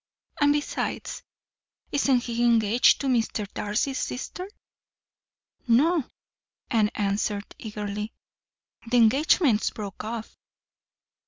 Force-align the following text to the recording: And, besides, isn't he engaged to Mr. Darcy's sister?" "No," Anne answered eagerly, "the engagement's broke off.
And, 0.39 0.51
besides, 0.51 1.21
isn't 1.91 2.23
he 2.23 2.43
engaged 2.43 2.99
to 3.01 3.07
Mr. 3.07 3.45
Darcy's 3.53 3.99
sister?" 3.99 4.49
"No," 5.67 6.05
Anne 6.71 6.89
answered 6.95 7.45
eagerly, 7.59 8.11
"the 8.89 8.97
engagement's 8.97 9.69
broke 9.69 10.03
off. 10.03 10.35